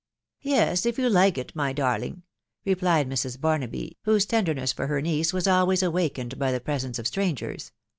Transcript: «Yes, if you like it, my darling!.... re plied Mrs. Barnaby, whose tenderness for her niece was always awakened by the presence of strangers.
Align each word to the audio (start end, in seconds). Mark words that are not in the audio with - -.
«Yes, 0.41 0.87
if 0.87 0.97
you 0.97 1.07
like 1.11 1.37
it, 1.37 1.55
my 1.55 1.73
darling!.... 1.73 2.23
re 2.65 2.73
plied 2.73 3.07
Mrs. 3.07 3.39
Barnaby, 3.39 3.99
whose 4.03 4.25
tenderness 4.25 4.73
for 4.73 4.87
her 4.87 4.99
niece 4.99 5.31
was 5.31 5.47
always 5.47 5.83
awakened 5.83 6.39
by 6.39 6.51
the 6.51 6.59
presence 6.59 6.97
of 6.97 7.05
strangers. 7.05 7.71